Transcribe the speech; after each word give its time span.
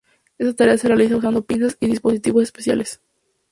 Esta 0.39 0.55
tarea 0.55 0.79
se 0.79 0.87
realiza 0.87 1.15
usando 1.17 1.43
pinzas 1.45 1.77
y 1.79 1.85
dispositivos 1.85 2.41
especiales. 2.41 3.01